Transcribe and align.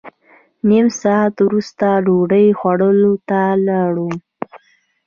نیم 0.67 0.87
ساعت 1.01 1.35
وروسته 1.47 1.85
ډوډۍ 2.05 2.47
خوړلو 2.59 3.13
ته 3.27 3.41
لاړم. 3.67 4.13